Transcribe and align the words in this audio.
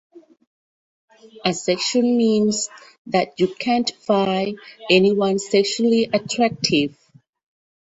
Asexual 1.45 2.01
means 2.01 2.71
that 3.05 3.39
you 3.39 3.53
can’t 3.53 3.91
find 4.03 4.57
anyone 4.89 5.37
sexually 5.37 6.05
attractive. 6.11 6.97